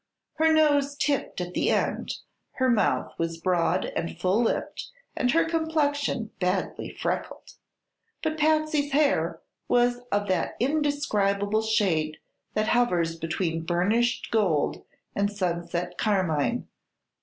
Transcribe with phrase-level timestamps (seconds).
[0.37, 2.15] Her nose tipped at the end,
[2.53, 7.53] her mouth was broad and full lipped and her complexion badly freckled.
[8.23, 12.17] But Patsy's hair was of that indescribable shade
[12.55, 14.83] that hovers between burnished gold
[15.15, 16.67] and sunset carmine.